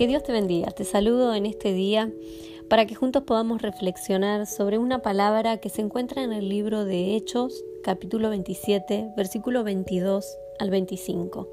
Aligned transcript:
Que 0.00 0.06
Dios 0.06 0.22
te 0.22 0.32
bendiga. 0.32 0.70
Te 0.70 0.84
saludo 0.84 1.34
en 1.34 1.44
este 1.44 1.74
día 1.74 2.10
para 2.70 2.86
que 2.86 2.94
juntos 2.94 3.24
podamos 3.24 3.60
reflexionar 3.60 4.46
sobre 4.46 4.78
una 4.78 5.00
palabra 5.02 5.58
que 5.58 5.68
se 5.68 5.82
encuentra 5.82 6.22
en 6.22 6.32
el 6.32 6.48
libro 6.48 6.86
de 6.86 7.14
Hechos, 7.16 7.62
capítulo 7.84 8.30
27, 8.30 9.12
versículo 9.14 9.62
22 9.62 10.24
al 10.58 10.70
25. 10.70 11.48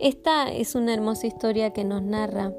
Esta 0.00 0.50
es 0.50 0.74
una 0.74 0.92
hermosa 0.92 1.28
historia 1.28 1.72
que 1.72 1.84
nos 1.84 2.02
narra 2.02 2.52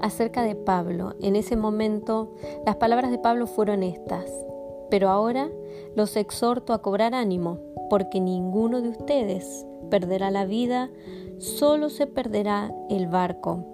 acerca 0.00 0.42
de 0.42 0.56
Pablo. 0.56 1.14
En 1.20 1.36
ese 1.36 1.54
momento 1.54 2.34
las 2.66 2.74
palabras 2.74 3.12
de 3.12 3.18
Pablo 3.18 3.46
fueron 3.46 3.84
estas, 3.84 4.28
pero 4.90 5.10
ahora 5.10 5.48
los 5.94 6.16
exhorto 6.16 6.72
a 6.72 6.82
cobrar 6.82 7.14
ánimo, 7.14 7.60
porque 7.88 8.18
ninguno 8.18 8.82
de 8.82 8.88
ustedes 8.88 9.64
perderá 9.92 10.32
la 10.32 10.44
vida, 10.44 10.90
solo 11.38 11.88
se 11.88 12.08
perderá 12.08 12.74
el 12.90 13.06
barco. 13.06 13.73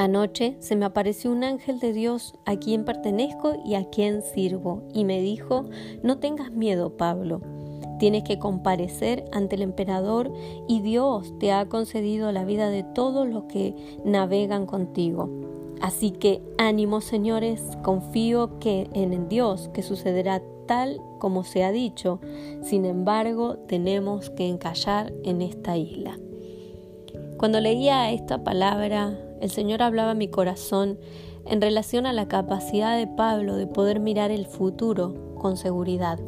Anoche 0.00 0.56
se 0.60 0.76
me 0.76 0.86
apareció 0.86 1.30
un 1.30 1.44
ángel 1.44 1.78
de 1.78 1.92
Dios 1.92 2.32
a 2.46 2.56
quien 2.56 2.86
pertenezco 2.86 3.56
y 3.66 3.74
a 3.74 3.84
quien 3.90 4.22
sirvo, 4.22 4.82
y 4.94 5.04
me 5.04 5.20
dijo, 5.20 5.66
no 6.02 6.16
tengas 6.16 6.52
miedo, 6.52 6.96
Pablo. 6.96 7.42
Tienes 7.98 8.22
que 8.22 8.38
comparecer 8.38 9.26
ante 9.30 9.56
el 9.56 9.62
emperador 9.62 10.32
y 10.66 10.80
Dios 10.80 11.38
te 11.38 11.52
ha 11.52 11.68
concedido 11.68 12.32
la 12.32 12.46
vida 12.46 12.70
de 12.70 12.82
todos 12.82 13.28
los 13.28 13.44
que 13.44 13.74
navegan 14.02 14.64
contigo. 14.64 15.28
Así 15.82 16.12
que 16.12 16.40
ánimo, 16.56 17.02
señores, 17.02 17.62
confío 17.82 18.58
que 18.58 18.88
en 18.94 19.28
Dios 19.28 19.68
que 19.74 19.82
sucederá 19.82 20.40
tal 20.66 20.98
como 21.18 21.44
se 21.44 21.62
ha 21.62 21.72
dicho. 21.72 22.20
Sin 22.62 22.86
embargo, 22.86 23.58
tenemos 23.68 24.30
que 24.30 24.48
encallar 24.48 25.12
en 25.24 25.42
esta 25.42 25.76
isla. 25.76 26.18
Cuando 27.40 27.58
leía 27.58 28.10
esta 28.10 28.44
palabra, 28.44 29.18
el 29.40 29.50
Señor 29.50 29.80
hablaba 29.80 30.10
a 30.10 30.14
mi 30.14 30.28
corazón 30.28 30.98
en 31.46 31.62
relación 31.62 32.04
a 32.04 32.12
la 32.12 32.28
capacidad 32.28 32.98
de 32.98 33.06
Pablo 33.06 33.56
de 33.56 33.66
poder 33.66 33.98
mirar 33.98 34.30
el 34.30 34.44
futuro 34.44 35.14
con 35.38 35.56
seguridad. 35.56 36.18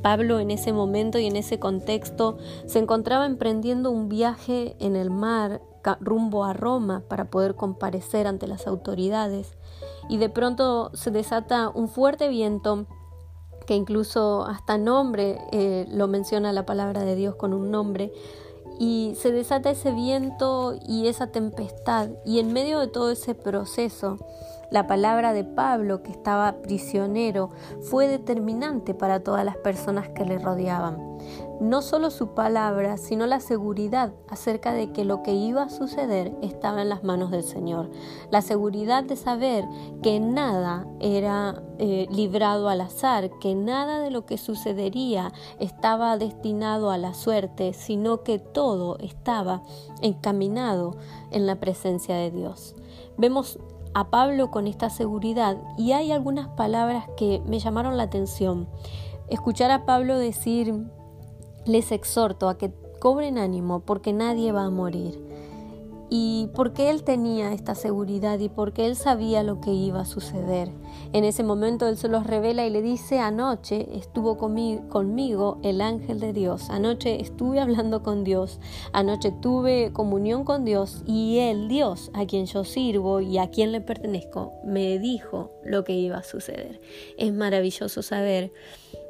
Pablo 0.00 0.40
en 0.40 0.50
ese 0.50 0.72
momento 0.72 1.18
y 1.18 1.26
en 1.26 1.36
ese 1.36 1.58
contexto 1.58 2.38
se 2.64 2.78
encontraba 2.78 3.26
emprendiendo 3.26 3.90
un 3.90 4.08
viaje 4.08 4.76
en 4.78 4.96
el 4.96 5.10
mar 5.10 5.60
rumbo 6.00 6.44
a 6.44 6.54
Roma 6.54 7.02
para 7.06 7.26
poder 7.26 7.54
comparecer 7.54 8.26
ante 8.26 8.46
las 8.46 8.66
autoridades 8.66 9.58
y 10.08 10.16
de 10.16 10.30
pronto 10.30 10.90
se 10.94 11.10
desata 11.10 11.68
un 11.68 11.86
fuerte 11.86 12.30
viento 12.30 12.86
que 13.66 13.74
incluso 13.74 14.46
hasta 14.46 14.78
nombre 14.78 15.38
eh, 15.52 15.86
lo 15.90 16.08
menciona 16.08 16.52
la 16.54 16.64
palabra 16.64 17.04
de 17.04 17.14
Dios 17.14 17.34
con 17.34 17.52
un 17.52 17.70
nombre 17.70 18.10
y 18.78 19.14
se 19.20 19.32
desata 19.32 19.70
ese 19.70 19.92
viento 19.92 20.78
y 20.86 21.08
esa 21.08 21.28
tempestad. 21.28 22.10
Y 22.24 22.38
en 22.38 22.52
medio 22.52 22.80
de 22.80 22.88
todo 22.88 23.10
ese 23.10 23.34
proceso 23.34 24.18
la 24.70 24.86
palabra 24.86 25.32
de 25.32 25.44
Pablo 25.44 26.02
que 26.02 26.10
estaba 26.10 26.60
prisionero 26.62 27.50
fue 27.82 28.08
determinante 28.08 28.94
para 28.94 29.20
todas 29.20 29.44
las 29.44 29.56
personas 29.56 30.08
que 30.10 30.24
le 30.24 30.38
rodeaban 30.38 31.16
no 31.60 31.80
solo 31.82 32.10
su 32.10 32.28
palabra, 32.28 32.96
sino 32.96 33.26
la 33.26 33.40
seguridad 33.40 34.12
acerca 34.28 34.72
de 34.72 34.92
que 34.92 35.04
lo 35.04 35.22
que 35.22 35.32
iba 35.32 35.62
a 35.62 35.70
suceder 35.70 36.36
estaba 36.42 36.82
en 36.82 36.88
las 36.88 37.02
manos 37.02 37.30
del 37.30 37.42
Señor. 37.42 37.90
La 38.30 38.42
seguridad 38.42 39.04
de 39.04 39.16
saber 39.16 39.64
que 40.02 40.20
nada 40.20 40.86
era 41.00 41.62
eh, 41.78 42.06
librado 42.10 42.68
al 42.68 42.82
azar, 42.82 43.30
que 43.40 43.54
nada 43.54 44.00
de 44.00 44.10
lo 44.10 44.26
que 44.26 44.38
sucedería 44.38 45.32
estaba 45.58 46.18
destinado 46.18 46.90
a 46.90 46.98
la 46.98 47.14
suerte, 47.14 47.72
sino 47.72 48.22
que 48.22 48.38
todo 48.38 48.98
estaba 48.98 49.62
encaminado 50.02 50.96
en 51.30 51.46
la 51.46 51.56
presencia 51.56 52.16
de 52.16 52.30
Dios. 52.30 52.74
Vemos 53.16 53.58
a 53.96 54.10
Pablo 54.10 54.50
con 54.50 54.66
esta 54.66 54.90
seguridad 54.90 55.56
y 55.78 55.92
hay 55.92 56.12
algunas 56.12 56.48
palabras 56.48 57.06
que 57.16 57.40
me 57.46 57.58
llamaron 57.60 57.96
la 57.96 58.02
atención. 58.02 58.68
Escuchar 59.28 59.70
a 59.70 59.86
Pablo 59.86 60.18
decir 60.18 60.74
les 61.64 61.90
exhorto 61.92 62.50
a 62.50 62.58
que 62.58 62.74
cobren 63.00 63.38
ánimo 63.38 63.80
porque 63.80 64.12
nadie 64.12 64.52
va 64.52 64.66
a 64.66 64.70
morir. 64.70 65.25
Y 66.08 66.48
porque 66.54 66.90
él 66.90 67.02
tenía 67.02 67.52
esta 67.52 67.74
seguridad 67.74 68.38
y 68.38 68.48
porque 68.48 68.86
él 68.86 68.96
sabía 68.96 69.42
lo 69.42 69.60
que 69.60 69.72
iba 69.72 70.00
a 70.00 70.04
suceder. 70.04 70.70
En 71.12 71.24
ese 71.24 71.42
momento 71.42 71.88
él 71.88 71.96
se 71.96 72.08
los 72.08 72.26
revela 72.26 72.66
y 72.66 72.70
le 72.70 72.82
dice, 72.82 73.18
anoche 73.18 73.88
estuvo 73.96 74.36
conmigo 74.36 75.58
el 75.62 75.80
ángel 75.80 76.20
de 76.20 76.32
Dios, 76.32 76.70
anoche 76.70 77.20
estuve 77.20 77.60
hablando 77.60 78.02
con 78.02 78.24
Dios, 78.24 78.60
anoche 78.92 79.32
tuve 79.32 79.92
comunión 79.92 80.44
con 80.44 80.64
Dios 80.64 81.02
y 81.06 81.38
el 81.38 81.68
Dios 81.68 82.10
a 82.14 82.26
quien 82.26 82.46
yo 82.46 82.64
sirvo 82.64 83.20
y 83.20 83.38
a 83.38 83.50
quien 83.50 83.72
le 83.72 83.80
pertenezco 83.80 84.52
me 84.64 84.98
dijo 84.98 85.50
lo 85.64 85.84
que 85.84 85.92
iba 85.92 86.18
a 86.18 86.22
suceder. 86.22 86.80
Es 87.18 87.32
maravilloso 87.32 88.02
saber 88.02 88.52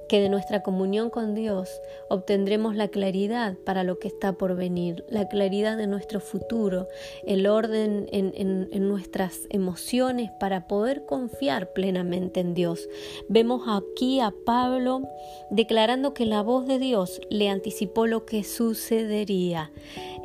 que 0.09 0.21
de 0.21 0.29
nuestra 0.29 0.63
comunión 0.63 1.11
con 1.11 1.35
Dios 1.35 1.81
obtendremos 2.09 2.77
la 2.77 2.89
claridad 2.89 3.55
para 3.65 3.85
lo 3.85 3.99
que 3.99 4.09
está 4.09 4.33
por 4.33 4.57
venir, 4.57 5.05
la 5.09 5.29
claridad 5.29 5.77
de 5.77 5.87
nuestro 5.87 6.21
futuro, 6.21 6.89
el 7.27 7.47
orden 7.47 8.09
en, 8.13 8.87
nuestras 8.87 9.47
emociones 9.51 10.31
para 10.39 10.69
poder 10.69 11.05
confiar 11.07 11.73
plenamente 11.73 12.41
en 12.41 12.55
Dios. 12.55 12.89
Vemos 13.29 13.63
aquí 13.67 14.21
a 14.21 14.33
Pablo 14.45 15.03
declarando 15.51 16.15
que 16.15 16.27
la 16.27 16.43
voz 16.43 16.67
de 16.67 16.79
Dios 16.79 17.21
le 17.31 17.49
anticipó 17.49 18.07
lo 18.07 18.25
que 18.27 18.45
sucedería. 18.45 19.73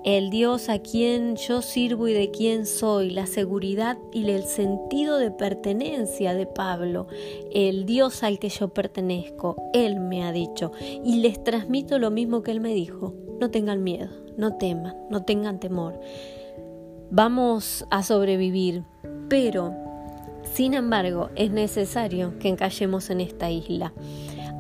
El 0.04 0.32
Dios 0.32 0.68
a 0.70 0.80
quien 0.80 1.36
yo 1.36 1.62
sirvo 1.62 2.08
y 2.08 2.14
de 2.14 2.32
quien 2.32 2.66
soy, 2.66 3.12
la 3.12 3.28
seguridad 3.28 4.00
y 4.12 4.28
el 4.32 4.44
sentido 4.46 5.20
de 5.20 5.30
pertenencia 5.30 6.34
de 6.34 6.48
Pablo, 6.48 7.08
el 7.54 7.86
Dios 7.86 8.24
al 8.24 8.40
que 8.40 8.50
yo 8.50 8.70
pertenezco, 8.70 9.70
Él 9.74 10.00
me 10.00 10.24
ha 10.24 10.32
dicho. 10.32 10.72
Y 11.04 11.18
les 11.18 11.44
transmito 11.44 12.00
lo 12.00 12.10
mismo 12.10 12.42
que 12.42 12.50
Él 12.50 12.62
me 12.62 12.74
dijo, 12.74 13.14
no 13.40 13.52
tengan 13.52 13.84
miedo, 13.84 14.10
no 14.38 14.58
teman, 14.58 14.96
no 15.12 15.24
tengan 15.24 15.60
temor. 15.60 16.00
Vamos 17.12 17.86
a 17.92 18.02
sobrevivir, 18.02 18.84
pero, 19.30 19.72
sin 20.52 20.74
embargo, 20.74 21.30
es 21.36 21.52
necesario 21.52 22.40
que 22.40 22.50
encallemos 22.50 23.12
en 23.12 23.22
esta 23.22 23.52
isla 23.52 23.94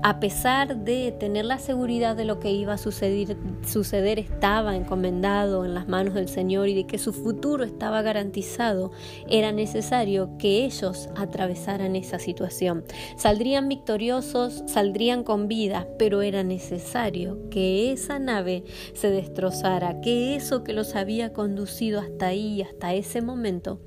a 0.03 0.19
pesar 0.19 0.78
de 0.78 1.12
tener 1.12 1.45
la 1.45 1.59
seguridad 1.59 2.16
de 2.16 2.25
lo 2.25 2.39
que 2.39 2.51
iba 2.51 2.73
a 2.73 2.78
suceder, 2.78 3.38
suceder, 3.66 4.17
estaba 4.17 4.75
encomendado 4.75 5.63
en 5.63 5.73
las 5.73 5.88
manos 5.88 6.16
del 6.16 6.28
Señor 6.28 6.69
y 6.69 6.73
de 6.73 6.88
que 6.88 6.97
su 6.97 7.13
futuro 7.13 7.63
estaba 7.63 8.01
garantizado, 8.01 8.91
era 9.29 9.51
necesario 9.51 10.38
que 10.39 10.66
ellos 10.66 11.09
atravesaran 11.16 11.95
esa 11.95 12.17
situación. 12.17 12.84
Saldrían 13.16 13.69
victoriosos, 13.69 14.63
saldrían 14.66 15.23
con 15.23 15.47
vida, 15.47 15.88
pero 16.00 16.22
era 16.23 16.44
necesario 16.44 17.50
que 17.50 17.91
esa 17.91 18.18
nave 18.18 18.63
se 18.94 19.12
destrozara, 19.12 20.01
que 20.01 20.35
eso 20.35 20.63
que 20.63 20.73
los 20.73 20.95
había 20.95 21.31
conducido 21.31 22.00
hasta 22.00 22.28
ahí, 22.28 22.62
hasta 22.62 22.94
ese 22.94 23.22
momento, 23.22 23.79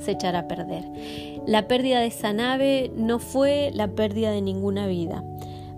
se 0.00 0.12
echara 0.12 0.40
a 0.40 0.48
perder. 0.48 0.84
La 1.46 1.66
pérdida 1.66 2.00
de 2.00 2.06
esa 2.06 2.32
nave 2.32 2.92
no 2.94 3.18
fue 3.18 3.70
la 3.72 3.88
pérdida 3.88 4.30
de 4.30 4.42
ninguna 4.42 4.86
vida 4.86 5.24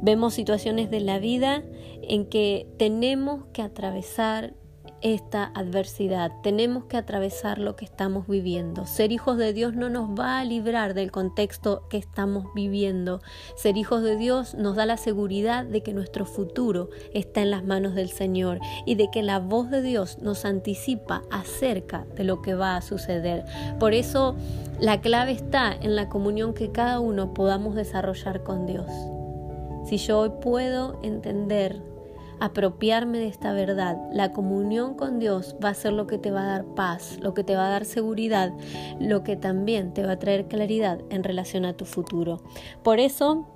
Vemos 0.05 0.35
situaciones 0.35 0.91
de 0.91 1.01
la 1.01 1.19
vida 1.19 1.63
en 2.03 2.27
que 2.27 2.67
tenemos 2.77 3.47
que 3.55 3.63
atravesar 3.63 4.53
esta 5.01 5.51
adversidad, 5.55 6.31
tenemos 6.43 6.85
que 6.85 6.99
atravesar 6.99 7.59
lo 7.59 7.75
que 7.75 7.87
estamos 7.87 8.29
viviendo. 8.29 8.85
Ser 8.85 9.13
hijos 9.13 9.39
de 9.39 9.55
Dios 9.55 9.75
no 9.75 9.89
nos 9.89 10.11
va 10.11 10.41
a 10.41 10.45
librar 10.45 10.93
del 10.93 11.11
contexto 11.11 11.87
que 11.89 11.97
estamos 11.97 12.53
viviendo. 12.55 13.23
Ser 13.57 13.79
hijos 13.79 14.03
de 14.03 14.17
Dios 14.17 14.55
nos 14.55 14.77
da 14.77 14.85
la 14.85 14.99
seguridad 14.99 15.65
de 15.65 15.83
que 15.83 15.95
nuestro 15.95 16.27
futuro 16.27 16.91
está 17.15 17.41
en 17.41 17.51
las 17.51 17.65
manos 17.65 17.95
del 17.95 18.11
Señor 18.11 18.61
y 18.85 18.97
de 18.97 19.11
que 19.11 19.23
la 19.23 19.39
voz 19.39 19.71
de 19.71 19.81
Dios 19.81 20.19
nos 20.19 20.45
anticipa 20.45 21.23
acerca 21.31 22.05
de 22.15 22.25
lo 22.25 22.43
que 22.43 22.55
va 22.55 22.77
a 22.77 22.83
suceder. 22.83 23.47
Por 23.81 23.95
eso 23.95 24.37
la 24.81 25.01
clave 25.01 25.33
está 25.33 25.73
en 25.73 25.97
la 25.97 26.11
comunión 26.11 26.53
que 26.53 26.73
cada 26.73 27.01
uno 27.01 27.33
podamos 27.33 27.75
desarrollar 27.75 28.43
con 28.43 28.67
Dios. 28.67 28.87
Si 29.95 29.99
yo 29.99 30.19
hoy 30.19 30.33
puedo 30.43 30.99
entender, 31.05 31.81
apropiarme 32.41 33.19
de 33.19 33.29
esta 33.29 33.53
verdad, 33.53 33.97
la 34.13 34.33
comunión 34.33 34.95
con 34.95 35.21
Dios 35.21 35.55
va 35.65 35.69
a 35.69 35.75
ser 35.75 35.93
lo 35.93 36.09
que 36.09 36.19
te 36.19 36.33
va 36.33 36.43
a 36.43 36.47
dar 36.47 36.65
paz, 36.65 37.17
lo 37.21 37.33
que 37.33 37.45
te 37.45 37.55
va 37.55 37.67
a 37.67 37.71
dar 37.71 37.85
seguridad, 37.85 38.53
lo 38.99 39.23
que 39.23 39.37
también 39.37 39.95
te 39.95 40.05
va 40.05 40.15
a 40.15 40.19
traer 40.19 40.49
claridad 40.49 40.99
en 41.11 41.23
relación 41.23 41.65
a 41.65 41.75
tu 41.75 41.85
futuro. 41.85 42.43
Por 42.83 42.99
eso 42.99 43.47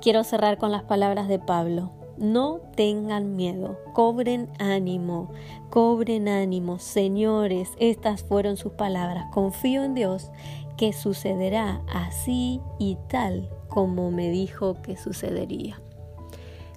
quiero 0.00 0.24
cerrar 0.24 0.56
con 0.56 0.72
las 0.72 0.84
palabras 0.84 1.28
de 1.28 1.38
Pablo. 1.38 1.92
No 2.16 2.62
tengan 2.74 3.36
miedo, 3.36 3.78
cobren 3.92 4.48
ánimo, 4.58 5.30
cobren 5.68 6.26
ánimo, 6.26 6.78
señores, 6.78 7.72
estas 7.78 8.22
fueron 8.22 8.56
sus 8.56 8.72
palabras. 8.72 9.26
Confío 9.30 9.84
en 9.84 9.92
Dios 9.92 10.30
que 10.78 10.94
sucederá 10.94 11.82
así 11.86 12.62
y 12.78 12.96
tal 13.10 13.50
como 13.70 14.10
me 14.10 14.30
dijo 14.30 14.82
que 14.82 14.96
sucedería. 14.96 15.80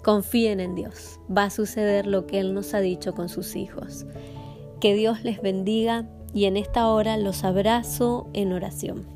Confíen 0.04 0.60
en 0.60 0.76
Dios, 0.76 1.20
va 1.36 1.46
a 1.46 1.50
suceder 1.50 2.08
lo 2.08 2.28
que 2.28 2.40
Él 2.40 2.54
nos 2.54 2.74
ha 2.74 2.80
dicho 2.80 3.14
con 3.14 3.30
sus 3.30 3.56
hijos. 3.56 4.06
Que 4.80 4.96
Dios 4.96 5.24
les 5.24 5.42
bendiga 5.42 6.10
y 6.34 6.46
en 6.46 6.58
esta 6.58 6.88
hora 6.88 7.18
los 7.18 7.44
abrazo 7.44 8.30
en 8.34 8.54
oración. 8.54 9.13